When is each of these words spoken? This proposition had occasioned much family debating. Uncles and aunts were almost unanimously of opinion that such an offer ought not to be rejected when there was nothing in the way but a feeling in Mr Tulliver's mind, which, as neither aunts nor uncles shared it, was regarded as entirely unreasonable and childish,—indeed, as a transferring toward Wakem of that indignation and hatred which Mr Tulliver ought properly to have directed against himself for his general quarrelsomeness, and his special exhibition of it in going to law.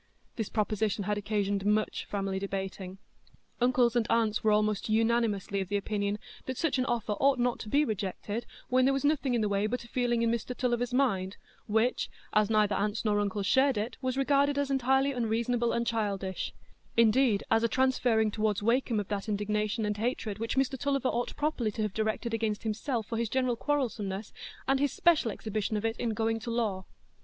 This 0.35 0.49
proposition 0.49 1.03
had 1.03 1.19
occasioned 1.19 1.63
much 1.63 2.05
family 2.05 2.39
debating. 2.39 2.97
Uncles 3.59 3.95
and 3.95 4.07
aunts 4.09 4.43
were 4.43 4.51
almost 4.51 4.89
unanimously 4.89 5.61
of 5.61 5.71
opinion 5.71 6.17
that 6.47 6.57
such 6.57 6.79
an 6.79 6.85
offer 6.85 7.11
ought 7.19 7.37
not 7.37 7.59
to 7.59 7.69
be 7.69 7.85
rejected 7.85 8.47
when 8.67 8.85
there 8.85 8.95
was 8.95 9.05
nothing 9.05 9.35
in 9.35 9.41
the 9.41 9.47
way 9.47 9.67
but 9.67 9.83
a 9.83 9.87
feeling 9.87 10.23
in 10.23 10.31
Mr 10.31 10.57
Tulliver's 10.57 10.91
mind, 10.91 11.37
which, 11.67 12.09
as 12.33 12.49
neither 12.49 12.73
aunts 12.73 13.05
nor 13.05 13.19
uncles 13.19 13.45
shared 13.45 13.77
it, 13.77 13.95
was 14.01 14.17
regarded 14.17 14.57
as 14.57 14.71
entirely 14.71 15.11
unreasonable 15.11 15.71
and 15.71 15.85
childish,—indeed, 15.85 17.43
as 17.51 17.61
a 17.63 17.67
transferring 17.67 18.31
toward 18.31 18.59
Wakem 18.63 18.99
of 18.99 19.07
that 19.09 19.29
indignation 19.29 19.85
and 19.85 19.97
hatred 19.97 20.39
which 20.39 20.57
Mr 20.57 20.79
Tulliver 20.79 21.09
ought 21.09 21.35
properly 21.35 21.69
to 21.73 21.83
have 21.83 21.93
directed 21.93 22.33
against 22.33 22.63
himself 22.63 23.05
for 23.05 23.19
his 23.19 23.29
general 23.29 23.55
quarrelsomeness, 23.55 24.33
and 24.67 24.79
his 24.79 24.91
special 24.91 25.29
exhibition 25.29 25.77
of 25.77 25.85
it 25.85 25.97
in 25.97 26.15
going 26.15 26.39
to 26.39 26.49
law. 26.49 26.85